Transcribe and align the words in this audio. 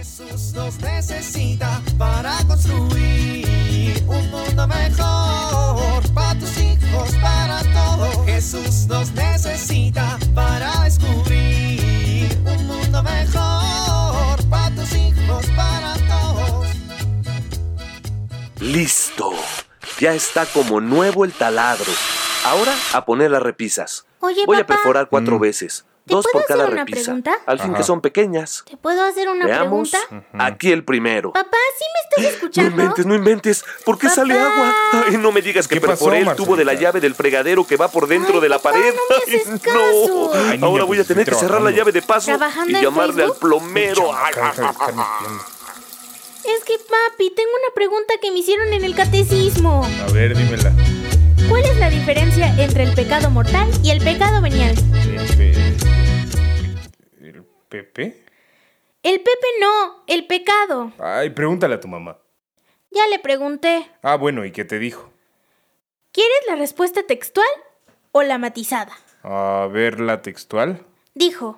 Jesús 0.00 0.54
nos 0.54 0.78
necesita 0.78 1.82
para 1.98 2.38
construir 2.46 4.02
un 4.06 4.30
mundo 4.30 4.66
mejor 4.66 6.02
para 6.14 6.38
tus 6.40 6.56
hijos, 6.56 7.10
para 7.20 7.60
todos. 7.64 8.24
Jesús 8.24 8.86
nos 8.86 9.12
necesita 9.12 10.18
para 10.34 10.84
descubrir 10.84 12.30
un 12.46 12.66
mundo 12.66 13.02
mejor 13.02 14.42
para 14.48 14.74
tus 14.74 14.90
hijos, 14.94 15.44
para 15.54 15.92
todos. 16.08 16.68
Listo. 18.58 19.32
Ya 19.98 20.14
está 20.14 20.46
como 20.46 20.80
nuevo 20.80 21.26
el 21.26 21.32
taladro. 21.34 21.92
Ahora 22.46 22.74
a 22.94 23.04
poner 23.04 23.32
las 23.32 23.42
repisas. 23.42 24.06
Oye, 24.20 24.46
Voy 24.46 24.56
a 24.56 24.66
perforar 24.66 25.10
cuatro 25.10 25.38
veces. 25.38 25.84
¿Te 26.10 26.16
Dos 26.16 26.26
puedo 26.30 26.32
por 26.44 26.46
cada 26.48 26.64
hacer 26.64 26.72
una 26.74 26.84
repisa. 26.84 27.04
pregunta? 27.04 27.38
Al 27.46 27.58
fin 27.60 27.70
Ajá. 27.70 27.76
que 27.78 27.84
son 27.84 28.00
pequeñas. 28.00 28.64
¿Te 28.68 28.76
puedo 28.76 29.02
hacer 29.04 29.28
una 29.28 29.46
Veamos. 29.46 29.90
pregunta? 29.90 30.24
Aquí 30.44 30.72
el 30.72 30.84
primero. 30.84 31.32
Papá, 31.32 31.56
¿sí 31.78 31.84
me 31.94 32.00
estás 32.00 32.24
No 32.24 32.28
escuchando? 32.36 32.70
inventes, 32.70 33.06
no 33.06 33.14
inventes. 33.14 33.64
¿Por 33.84 33.96
qué 33.96 34.08
Papá. 34.08 34.14
sale 34.16 34.34
agua? 34.38 34.74
Ay, 35.08 35.16
no 35.16 35.30
me 35.32 35.40
digas 35.40 35.68
que 35.68 35.76
¿Qué 35.76 35.80
pasó, 35.80 36.06
perforé 36.06 36.18
el 36.20 36.34
tubo 36.36 36.56
de 36.56 36.64
la 36.64 36.72
Marcelita? 36.72 36.82
llave 36.90 37.00
del 37.00 37.14
fregadero 37.14 37.66
que 37.66 37.76
va 37.76 37.88
por 37.88 38.06
dentro 38.08 38.34
Ay, 38.34 38.40
de 38.40 38.48
la 38.48 38.58
papá, 38.58 38.72
pared. 38.72 38.92
no 38.94 39.00
me 39.08 39.16
haces 39.22 39.48
Ay, 39.52 39.58
caso. 39.60 40.30
Ay, 40.34 40.42
niña, 40.58 40.66
Ahora 40.66 40.84
voy 40.84 40.96
a 40.96 41.00
pues, 41.00 41.08
tener 41.08 41.24
que 41.24 41.30
estoy 41.30 41.46
cerrar 41.46 41.62
la 41.62 41.70
trabajando. 41.70 41.76
llave 41.78 41.92
de 41.92 42.02
paso 42.02 42.26
¿Trabajando 42.26 42.72
y 42.72 42.74
en 42.76 42.82
llamarle 42.82 43.22
al 43.22 43.28
Facebook? 43.30 43.38
plomero. 43.38 44.10
Ay. 44.14 44.34
Es 46.42 46.64
que, 46.64 46.78
papi, 46.78 47.30
tengo 47.36 47.50
una 47.50 47.74
pregunta 47.74 48.14
que 48.20 48.30
me 48.32 48.38
hicieron 48.38 48.72
en 48.72 48.82
el 48.82 48.94
catecismo. 48.96 49.86
A 50.08 50.12
ver, 50.12 50.36
dímela. 50.36 50.72
¿Cuál 51.48 51.64
es 51.64 51.76
la 51.78 51.90
diferencia 51.90 52.54
entre 52.62 52.84
el 52.84 52.94
pecado 52.94 53.30
mortal 53.30 53.68
y 53.82 53.90
el 53.90 54.02
pecado 54.02 54.40
venial? 54.40 54.74
El, 55.04 55.36
pe- 55.36 55.54
¿El 57.20 57.44
Pepe? 57.68 58.24
El 59.02 59.18
Pepe 59.20 59.46
no, 59.60 60.04
el 60.06 60.26
pecado. 60.26 60.92
Ay, 60.98 61.30
pregúntale 61.30 61.74
a 61.74 61.80
tu 61.80 61.88
mamá. 61.88 62.18
Ya 62.90 63.06
le 63.08 63.18
pregunté. 63.18 63.88
Ah, 64.02 64.16
bueno, 64.16 64.44
¿y 64.44 64.52
qué 64.52 64.64
te 64.64 64.78
dijo? 64.78 65.12
¿Quieres 66.12 66.38
la 66.48 66.56
respuesta 66.56 67.02
textual 67.04 67.46
o 68.12 68.22
la 68.22 68.38
matizada? 68.38 68.92
A 69.22 69.68
ver 69.72 70.00
la 70.00 70.22
textual. 70.22 70.84
Dijo, 71.14 71.56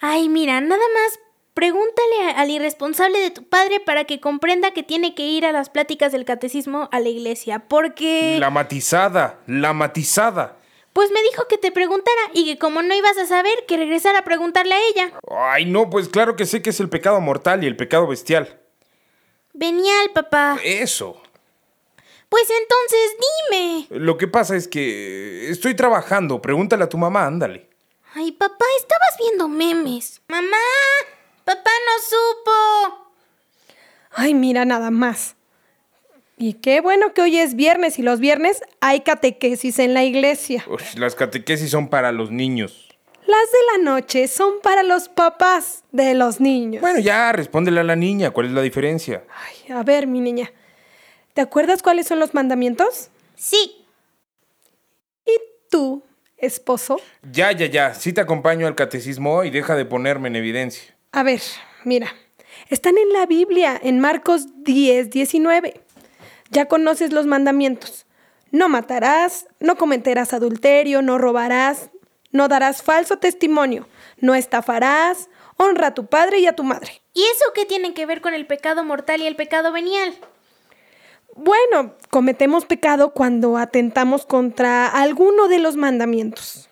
ay, 0.00 0.28
mira, 0.28 0.60
nada 0.60 0.82
más 0.94 1.20
pregúntale 1.56 2.32
al 2.36 2.50
irresponsable 2.50 3.18
de 3.18 3.30
tu 3.30 3.48
padre 3.48 3.80
para 3.80 4.04
que 4.04 4.20
comprenda 4.20 4.72
que 4.72 4.82
tiene 4.82 5.14
que 5.14 5.22
ir 5.22 5.46
a 5.46 5.52
las 5.52 5.70
pláticas 5.70 6.12
del 6.12 6.26
catecismo 6.26 6.90
a 6.92 7.00
la 7.00 7.08
iglesia, 7.08 7.60
porque... 7.60 8.36
La 8.38 8.50
matizada, 8.50 9.40
la 9.46 9.72
matizada. 9.72 10.58
Pues 10.92 11.10
me 11.12 11.22
dijo 11.22 11.48
que 11.48 11.56
te 11.56 11.72
preguntara 11.72 12.20
y 12.34 12.44
que 12.44 12.58
como 12.58 12.82
no 12.82 12.94
ibas 12.94 13.16
a 13.16 13.24
saber, 13.24 13.64
que 13.66 13.78
regresara 13.78 14.18
a 14.18 14.24
preguntarle 14.24 14.74
a 14.74 14.86
ella. 14.88 15.12
Ay, 15.30 15.64
no, 15.64 15.88
pues 15.88 16.10
claro 16.10 16.36
que 16.36 16.44
sé 16.44 16.60
que 16.60 16.70
es 16.70 16.80
el 16.80 16.90
pecado 16.90 17.22
mortal 17.22 17.64
y 17.64 17.66
el 17.66 17.76
pecado 17.76 18.06
bestial. 18.06 18.60
Venial, 19.54 20.10
papá. 20.12 20.58
Eso. 20.62 21.22
Pues 22.28 22.44
entonces 22.50 23.16
dime. 23.50 23.86
Lo 24.04 24.18
que 24.18 24.28
pasa 24.28 24.56
es 24.56 24.68
que 24.68 25.48
estoy 25.48 25.74
trabajando. 25.74 26.42
Pregúntale 26.42 26.84
a 26.84 26.88
tu 26.90 26.98
mamá, 26.98 27.24
ándale. 27.24 27.70
Ay, 28.14 28.32
papá, 28.32 28.66
estabas 28.78 29.16
viendo 29.18 29.48
memes. 29.48 30.20
Mamá, 30.28 30.56
papá 31.46 31.70
no 31.86 32.02
supo. 32.02 33.10
Ay, 34.10 34.34
mira 34.34 34.64
nada 34.64 34.90
más. 34.90 35.36
Y 36.36 36.54
qué 36.54 36.82
bueno 36.82 37.14
que 37.14 37.22
hoy 37.22 37.38
es 37.38 37.54
viernes 37.54 37.98
y 37.98 38.02
los 38.02 38.20
viernes 38.20 38.60
hay 38.80 39.00
catequesis 39.00 39.78
en 39.78 39.94
la 39.94 40.04
iglesia. 40.04 40.64
Uy, 40.68 40.82
las 40.96 41.14
catequesis 41.14 41.70
son 41.70 41.88
para 41.88 42.12
los 42.12 42.30
niños. 42.30 42.88
Las 43.26 43.50
de 43.52 43.78
la 43.78 43.90
noche 43.90 44.28
son 44.28 44.60
para 44.62 44.82
los 44.82 45.08
papás 45.08 45.84
de 45.92 46.14
los 46.14 46.40
niños. 46.40 46.82
Bueno, 46.82 46.98
ya, 46.98 47.32
respóndele 47.32 47.80
a 47.80 47.84
la 47.84 47.96
niña. 47.96 48.30
¿Cuál 48.32 48.46
es 48.46 48.52
la 48.52 48.62
diferencia? 48.62 49.24
Ay, 49.30 49.72
a 49.72 49.82
ver, 49.82 50.06
mi 50.06 50.20
niña. 50.20 50.52
¿Te 51.32 51.40
acuerdas 51.40 51.82
cuáles 51.82 52.06
son 52.06 52.18
los 52.18 52.34
mandamientos? 52.34 53.08
Sí, 53.34 53.86
¿Y 55.26 55.38
tú, 55.70 56.02
esposo? 56.36 57.00
Ya, 57.30 57.52
ya, 57.52 57.66
ya. 57.66 57.94
Sí 57.94 58.12
te 58.12 58.20
acompaño 58.20 58.66
al 58.66 58.74
catecismo 58.74 59.44
y 59.44 59.50
deja 59.50 59.74
de 59.74 59.84
ponerme 59.84 60.28
en 60.28 60.36
evidencia. 60.36 60.95
A 61.12 61.22
ver, 61.22 61.40
mira. 61.84 62.14
Están 62.68 62.98
en 62.98 63.12
la 63.12 63.26
Biblia, 63.26 63.78
en 63.82 64.00
Marcos 64.00 64.46
10, 64.64 65.10
19. 65.10 65.80
Ya 66.50 66.66
conoces 66.66 67.12
los 67.12 67.26
mandamientos. 67.26 68.06
No 68.50 68.68
matarás, 68.68 69.46
no 69.60 69.76
cometerás 69.76 70.32
adulterio, 70.32 71.02
no 71.02 71.18
robarás, 71.18 71.90
no 72.32 72.48
darás 72.48 72.82
falso 72.82 73.18
testimonio, 73.18 73.88
no 74.18 74.34
estafarás, 74.34 75.28
honra 75.56 75.88
a 75.88 75.94
tu 75.94 76.06
padre 76.06 76.38
y 76.38 76.46
a 76.46 76.54
tu 76.54 76.64
madre. 76.64 77.02
¿y 77.16 77.22
eso 77.22 77.46
qué 77.54 77.64
tiene 77.64 77.94
que 77.94 78.04
ver 78.04 78.20
con 78.20 78.34
el 78.34 78.46
pecado 78.46 78.84
mortal 78.84 79.22
y 79.22 79.26
el 79.26 79.36
pecado 79.36 79.72
venial? 79.72 80.14
Bueno, 81.34 81.94
cometemos 82.10 82.66
pecado 82.66 83.14
cuando 83.14 83.56
atentamos 83.56 84.26
contra 84.26 84.86
alguno 84.86 85.48
de 85.48 85.58
los 85.58 85.76
mandamientos. 85.76 86.68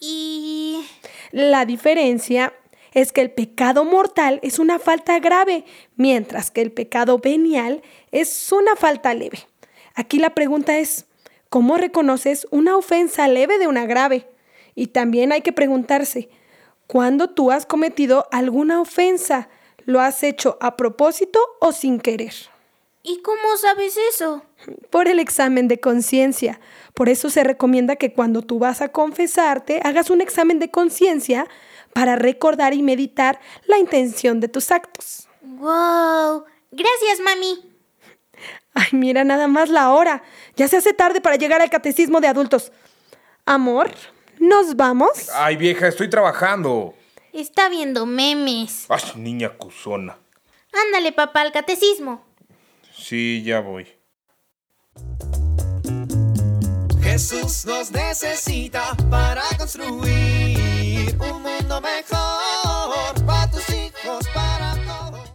Y... 0.00 0.86
La 1.32 1.66
diferencia 1.66 2.54
es 2.96 3.12
que 3.12 3.20
el 3.20 3.30
pecado 3.30 3.84
mortal 3.84 4.40
es 4.42 4.58
una 4.58 4.78
falta 4.78 5.18
grave, 5.18 5.66
mientras 5.96 6.50
que 6.50 6.62
el 6.62 6.72
pecado 6.72 7.18
venial 7.18 7.82
es 8.10 8.50
una 8.50 8.74
falta 8.74 9.12
leve. 9.12 9.40
Aquí 9.94 10.18
la 10.18 10.30
pregunta 10.30 10.78
es, 10.78 11.04
¿cómo 11.50 11.76
reconoces 11.76 12.48
una 12.50 12.74
ofensa 12.74 13.28
leve 13.28 13.58
de 13.58 13.66
una 13.66 13.84
grave? 13.84 14.26
Y 14.74 14.86
también 14.86 15.30
hay 15.32 15.42
que 15.42 15.52
preguntarse, 15.52 16.30
¿cuándo 16.86 17.28
tú 17.28 17.50
has 17.50 17.66
cometido 17.66 18.28
alguna 18.32 18.80
ofensa? 18.80 19.50
¿Lo 19.84 20.00
has 20.00 20.22
hecho 20.22 20.56
a 20.62 20.78
propósito 20.78 21.38
o 21.60 21.72
sin 21.72 22.00
querer? 22.00 22.32
¿Y 23.06 23.22
cómo 23.22 23.56
sabes 23.56 23.96
eso? 23.96 24.42
por 24.90 25.08
el 25.08 25.18
examen 25.18 25.68
de 25.68 25.78
conciencia. 25.80 26.60
Por 26.94 27.08
eso 27.08 27.30
se 27.30 27.44
recomienda 27.44 27.96
que 27.96 28.12
cuando 28.12 28.42
tú 28.42 28.58
vas 28.58 28.80
a 28.80 28.88
confesarte, 28.88 29.80
hagas 29.84 30.10
un 30.10 30.20
examen 30.20 30.58
de 30.58 30.70
conciencia 30.70 31.46
para 31.92 32.16
recordar 32.16 32.74
y 32.74 32.82
meditar 32.82 33.40
la 33.66 33.78
intención 33.78 34.40
de 34.40 34.48
tus 34.48 34.70
actos. 34.70 35.28
¡Wow! 35.42 36.44
Gracias, 36.70 37.20
mami. 37.22 37.72
Ay, 38.74 38.88
mira 38.92 39.24
nada 39.24 39.48
más 39.48 39.70
la 39.70 39.90
hora. 39.90 40.22
Ya 40.56 40.68
se 40.68 40.76
hace 40.76 40.92
tarde 40.92 41.20
para 41.20 41.36
llegar 41.36 41.62
al 41.62 41.70
catecismo 41.70 42.20
de 42.20 42.28
adultos. 42.28 42.72
Amor, 43.46 43.90
¿nos 44.38 44.76
vamos? 44.76 45.30
Ay, 45.34 45.56
vieja, 45.56 45.86
estoy 45.86 46.10
trabajando. 46.10 46.94
Está 47.32 47.68
viendo 47.68 48.04
memes. 48.04 48.86
Ay, 48.88 49.02
niña 49.16 49.50
cuzona. 49.50 50.18
Ándale, 50.72 51.12
papá, 51.12 51.42
al 51.42 51.52
catecismo. 51.52 52.25
Sí, 52.96 53.42
ya 53.44 53.60
voy. 53.60 53.86
Jesús 57.02 57.64
nos 57.66 57.90
necesita 57.92 58.96
para 59.10 59.42
construir 59.56 61.16
un 61.20 61.42
mundo 61.42 61.80
mejor 61.80 63.24
para 63.26 63.50
tus 63.50 63.68
hijos, 63.70 64.26
para 64.34 64.74
todos. 64.86 65.30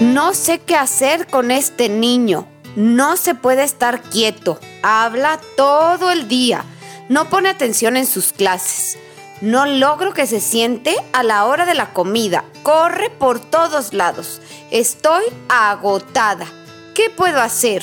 No 0.00 0.34
sé 0.34 0.60
qué 0.60 0.76
hacer 0.76 1.26
con 1.26 1.50
este 1.50 1.88
niño. 1.88 2.46
No 2.76 3.16
se 3.16 3.34
puede 3.34 3.64
estar 3.64 4.02
quieto. 4.02 4.58
Habla 4.82 5.40
todo 5.56 6.10
el 6.10 6.28
día. 6.28 6.64
No 7.08 7.28
pone 7.28 7.48
atención 7.48 7.96
en 7.96 8.06
sus 8.06 8.32
clases. 8.32 8.98
No 9.40 9.66
logro 9.66 10.12
que 10.14 10.26
se 10.26 10.40
siente 10.40 10.96
a 11.12 11.22
la 11.22 11.44
hora 11.44 11.64
de 11.64 11.74
la 11.74 11.92
comida. 11.92 12.44
Corre 12.68 13.08
por 13.08 13.40
todos 13.40 13.94
lados. 13.94 14.42
Estoy 14.70 15.24
agotada. 15.48 16.44
¿Qué 16.94 17.08
puedo 17.08 17.40
hacer? 17.40 17.82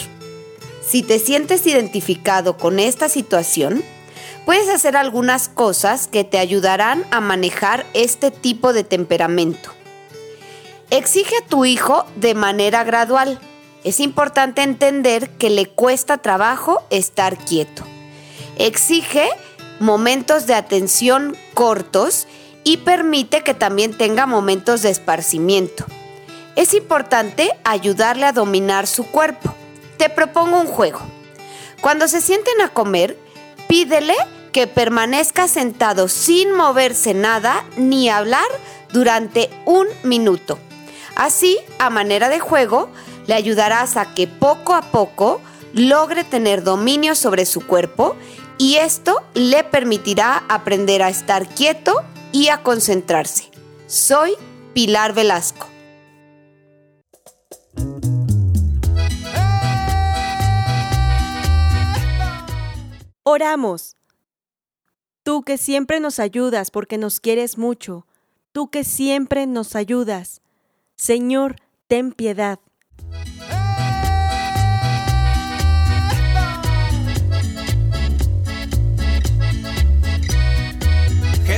Si 0.87 1.01
te 1.01 1.17
sientes 1.17 1.65
identificado 1.65 2.55
con 2.57 2.77
esta 2.77 3.09
situación, 3.09 3.83
puedes 4.45 4.69
hacer 4.69 4.95
algunas 4.95 5.49
cosas 5.49 6.07
que 6.07 6.23
te 6.23 6.37
ayudarán 6.37 7.03
a 7.09 7.19
manejar 7.19 7.83
este 7.95 8.29
tipo 8.29 8.73
de 8.73 8.83
temperamento. 8.83 9.71
Exige 10.91 11.33
a 11.43 11.47
tu 11.47 11.65
hijo 11.65 12.05
de 12.15 12.35
manera 12.35 12.83
gradual. 12.83 13.39
Es 13.83 13.99
importante 13.99 14.61
entender 14.61 15.31
que 15.31 15.49
le 15.49 15.65
cuesta 15.65 16.19
trabajo 16.19 16.83
estar 16.91 17.37
quieto. 17.37 17.83
Exige 18.59 19.27
momentos 19.79 20.45
de 20.45 20.53
atención 20.53 21.35
cortos 21.55 22.27
y 22.65 22.77
permite 22.77 23.43
que 23.43 23.53
también 23.53 23.93
tenga 23.93 24.25
momentos 24.25 24.81
de 24.81 24.89
esparcimiento. 24.89 25.85
Es 26.57 26.73
importante 26.73 27.51
ayudarle 27.63 28.25
a 28.25 28.33
dominar 28.33 28.87
su 28.87 29.05
cuerpo. 29.05 29.53
Te 29.97 30.09
propongo 30.09 30.59
un 30.59 30.67
juego. 30.67 30.99
Cuando 31.79 32.07
se 32.07 32.21
sienten 32.21 32.59
a 32.61 32.69
comer, 32.69 33.17
pídele 33.69 34.15
que 34.51 34.67
permanezca 34.67 35.47
sentado 35.47 36.07
sin 36.07 36.53
moverse 36.53 37.13
nada 37.13 37.63
ni 37.77 38.09
hablar 38.09 38.47
durante 38.91 39.49
un 39.65 39.87
minuto. 40.03 40.57
Así, 41.15 41.59
a 41.77 41.89
manera 41.89 42.29
de 42.29 42.39
juego, 42.39 42.89
le 43.27 43.35
ayudarás 43.35 43.95
a 43.95 44.15
que 44.15 44.27
poco 44.27 44.73
a 44.73 44.81
poco 44.81 45.39
logre 45.73 46.23
tener 46.23 46.63
dominio 46.63 47.13
sobre 47.13 47.45
su 47.45 47.67
cuerpo 47.67 48.15
y 48.57 48.77
esto 48.77 49.21
le 49.35 49.63
permitirá 49.63 50.43
aprender 50.47 51.03
a 51.03 51.09
estar 51.09 51.47
quieto 51.47 52.01
y 52.35 52.49
a 52.49 52.61
concentrarse. 52.63 53.49
Soy 53.87 54.33
Pilar 54.73 55.13
Velasco. 55.13 55.69
Oramos. 63.23 63.95
Tú 65.23 65.43
que 65.43 65.57
siempre 65.57 66.01
nos 66.01 66.19
ayudas 66.19 66.71
porque 66.71 66.97
nos 66.97 67.21
quieres 67.21 67.57
mucho, 67.57 68.05
tú 68.51 68.69
que 68.69 68.83
siempre 68.83 69.47
nos 69.47 69.73
ayudas. 69.73 70.41
Señor, 70.97 71.55
ten 71.87 72.11
piedad. 72.11 72.59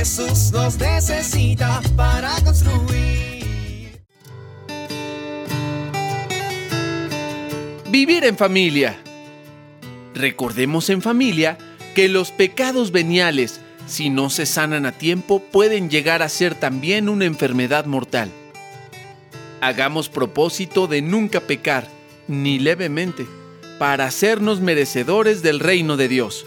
Jesús 0.08 0.52
nos 0.52 0.78
necesita 0.78 1.82
para 1.94 2.34
construir. 2.42 4.00
Vivir 7.90 8.24
en 8.24 8.38
familia. 8.38 8.96
Recordemos 10.14 10.88
en 10.88 11.02
familia 11.02 11.58
que 11.94 12.08
los 12.08 12.30
pecados 12.30 12.90
veniales, 12.90 13.60
si 13.86 14.08
no 14.08 14.30
se 14.30 14.46
sanan 14.46 14.86
a 14.86 14.92
tiempo, 14.92 15.42
pueden 15.52 15.90
llegar 15.90 16.22
a 16.22 16.30
ser 16.30 16.54
también 16.54 17.10
una 17.10 17.26
enfermedad 17.26 17.84
mortal. 17.84 18.30
Hagamos 19.60 20.08
propósito 20.08 20.86
de 20.86 21.02
nunca 21.02 21.40
pecar, 21.40 21.86
ni 22.28 22.58
levemente, 22.58 23.26
para 23.78 24.06
hacernos 24.06 24.62
merecedores 24.62 25.42
del 25.42 25.60
reino 25.60 25.98
de 25.98 26.08
Dios. 26.08 26.46